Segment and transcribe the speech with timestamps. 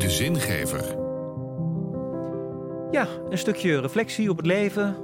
[0.00, 0.84] De zingever.
[2.90, 4.96] Ja, een stukje reflectie op het leven.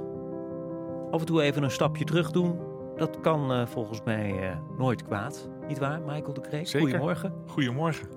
[1.11, 2.59] Af en toe even een stapje terug doen.
[2.95, 5.49] Dat kan eh, volgens mij eh, nooit kwaad.
[5.67, 6.67] Niet waar, Michael de Kreek?
[6.67, 6.87] Zeker.
[6.87, 7.33] Goedemorgen.
[7.47, 8.07] Goedemorgen.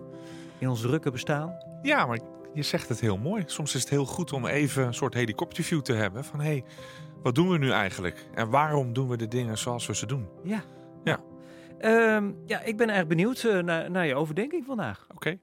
[0.58, 1.56] In ons drukke bestaan.
[1.82, 2.18] Ja, maar
[2.54, 3.42] je zegt het heel mooi.
[3.46, 6.24] Soms is het heel goed om even een soort helikopterview te hebben.
[6.24, 6.64] Van hé, hey,
[7.22, 8.28] wat doen we nu eigenlijk?
[8.34, 10.28] En waarom doen we de dingen zoals we ze doen?
[10.42, 10.62] Ja.
[11.04, 11.20] Ja.
[11.78, 15.06] Ehm, ja, ik ben erg benieuwd eh, naar, naar je overdenking vandaag.
[15.15, 15.38] Oké.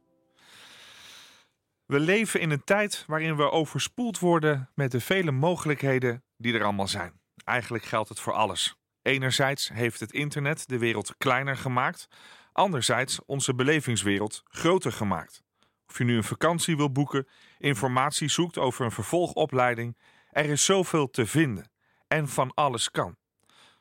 [1.87, 6.63] We leven in een tijd waarin we overspoeld worden met de vele mogelijkheden die er
[6.63, 7.21] allemaal zijn.
[7.43, 8.75] Eigenlijk geldt het voor alles.
[9.01, 12.07] Enerzijds heeft het internet de wereld kleiner gemaakt,
[12.51, 15.43] anderzijds onze belevingswereld groter gemaakt.
[15.87, 17.27] Of je nu een vakantie wil boeken,
[17.57, 19.97] informatie zoekt over een vervolgopleiding,
[20.29, 21.71] er is zoveel te vinden
[22.07, 23.17] en van alles kan.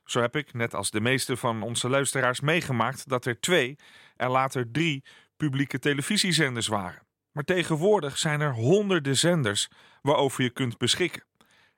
[0.04, 3.78] Zo heb ik, net als de meeste van onze luisteraars, meegemaakt dat er twee
[4.16, 5.04] en later drie
[5.36, 7.05] publieke televisiezenders waren.
[7.36, 9.68] Maar tegenwoordig zijn er honderden zenders
[10.02, 11.24] waarover je kunt beschikken.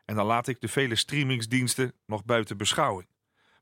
[0.05, 3.09] En dan laat ik de vele streamingsdiensten nog buiten beschouwing.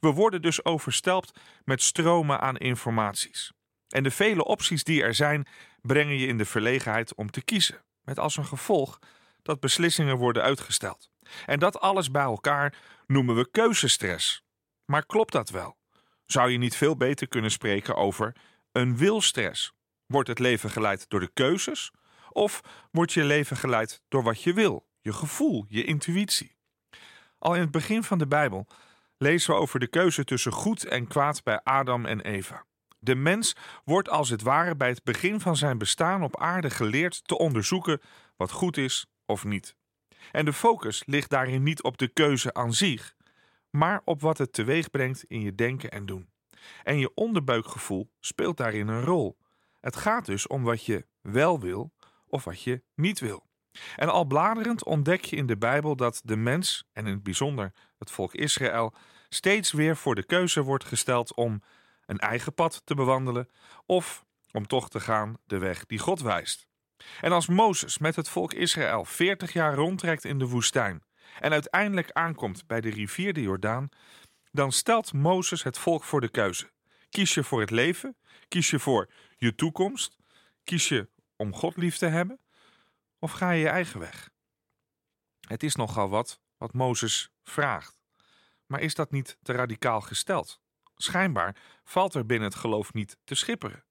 [0.01, 3.53] We worden dus overstelpt met stromen aan informaties.
[3.89, 5.47] En de vele opties die er zijn,
[5.81, 7.83] brengen je in de verlegenheid om te kiezen.
[8.03, 8.99] Met als een gevolg
[9.43, 11.11] dat beslissingen worden uitgesteld.
[11.47, 12.75] En dat alles bij elkaar
[13.07, 14.43] noemen we keuzestress.
[14.85, 15.77] Maar klopt dat wel?
[16.27, 18.37] Zou je niet veel beter kunnen spreken over
[18.73, 19.75] een wilstress?
[20.07, 21.93] Wordt het leven geleid door de keuzes?
[22.31, 26.57] Of wordt je leven geleid door wat je wil, je gevoel, je intuïtie?
[27.39, 28.67] Al in het begin van de Bijbel
[29.19, 32.65] lezen we over de keuze tussen goed en kwaad bij Adam en Eva.
[32.99, 37.25] De mens wordt als het ware bij het begin van zijn bestaan op aarde geleerd
[37.25, 38.01] te onderzoeken
[38.37, 39.77] wat goed is of niet.
[40.33, 43.15] En de focus ligt daarin niet op de keuze aan zich,
[43.71, 46.31] maar op wat het teweeg brengt in je denken en doen.
[46.83, 49.37] En je onderbuikgevoel speelt daarin een rol.
[49.81, 51.93] Het gaat dus om wat je wel wil
[52.27, 53.47] of wat je niet wil.
[53.97, 57.73] En al bladerend ontdek je in de Bijbel dat de mens, en in het bijzonder
[57.99, 58.95] het volk Israël,
[59.29, 61.63] steeds weer voor de keuze wordt gesteld om
[62.07, 63.49] een eigen pad te bewandelen
[63.87, 66.67] of om toch te gaan de weg die God wijst.
[67.21, 71.03] En als Mozes met het volk Israël 40 jaar rondtrekt in de woestijn
[71.41, 73.89] en uiteindelijk aankomt bij de rivier de Jordaan,
[74.51, 76.71] dan stelt Mozes het volk voor de keuze.
[77.11, 78.17] Kies je voor het leven?
[78.49, 80.17] Kies je voor je toekomst?
[80.65, 82.41] Kies je om God lief te hebben?
[83.19, 84.31] Of ga je je eigen weg?
[85.41, 87.99] Het is nogal wat wat Mozes vraagt.
[88.67, 90.61] Maar is dat niet te radicaal gesteld?
[90.97, 93.85] Schijnbaar valt er binnen het geloof niet te schipperen.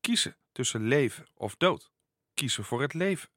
[0.00, 1.90] Kiezen tussen leven of dood.
[2.34, 3.30] Kiezen voor het leven.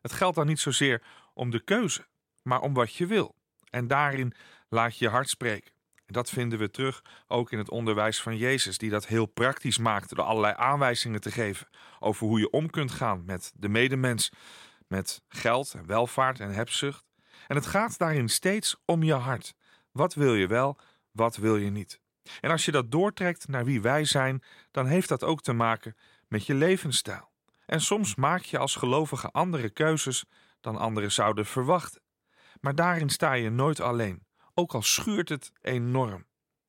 [0.00, 1.02] Het geldt dan niet zozeer
[1.34, 2.06] om de keuze,
[2.42, 3.36] maar om wat je wil.
[3.70, 4.34] En daarin
[4.68, 5.72] laat je je hart spreken.
[6.10, 10.14] Dat vinden we terug ook in het onderwijs van Jezus, die dat heel praktisch maakte
[10.14, 14.32] door allerlei aanwijzingen te geven over hoe je om kunt gaan met de medemens,
[14.86, 17.04] met geld en welvaart en hebzucht.
[17.46, 19.54] En het gaat daarin steeds om je hart.
[19.92, 20.78] Wat wil je wel,
[21.10, 22.00] wat wil je niet?
[22.40, 25.96] En als je dat doortrekt naar wie wij zijn, dan heeft dat ook te maken
[26.28, 27.30] met je levensstijl.
[27.66, 30.24] En soms maak je als gelovige andere keuzes
[30.60, 32.02] dan anderen zouden verwachten.
[32.60, 34.26] Maar daarin sta je nooit alleen,
[34.58, 36.26] ook al schuurt het enorm.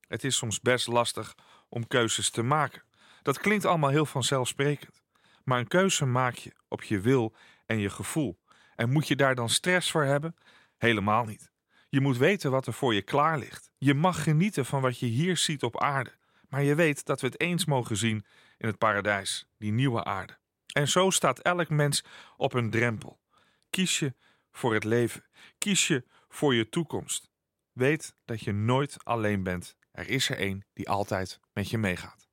[0.08, 1.36] Het is soms best lastig
[1.70, 2.84] om keuzes te maken.
[3.22, 5.04] Dat klinkt allemaal heel vanzelfsprekend.
[5.44, 7.36] Maar een keuze maak je op je wil
[7.66, 8.40] en je gevoel.
[8.76, 10.36] En moet je daar dan stress voor hebben?
[10.78, 11.52] Helemaal niet.
[11.90, 13.72] Je moet weten wat er voor je klaar ligt.
[13.78, 16.18] Je mag genieten van wat je hier ziet op aarde.
[16.50, 18.26] Maar je weet dat we het eens mogen zien
[18.58, 20.38] in het paradijs, die nieuwe aarde.
[20.74, 22.04] En zo staat elk mens
[22.38, 23.20] op een drempel.
[23.70, 24.16] Kies je
[24.52, 25.26] voor het leven.
[25.58, 27.29] Kies je voor je toekomst.
[27.80, 29.76] Weet dat je nooit alleen bent.
[29.92, 32.28] Er is er één die altijd met je meegaat.